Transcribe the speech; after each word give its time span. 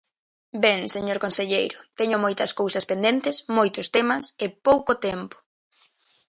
Ben, 0.63 0.79
señor 0.95 1.17
conselleiro, 1.25 1.77
teño 1.99 2.17
moitas 2.23 2.51
cousas 2.59 2.87
pendentes, 2.91 3.35
moitos 3.57 3.87
temas 3.95 4.23
e 4.45 4.47
pouco 4.67 4.91
tempo. 5.07 5.37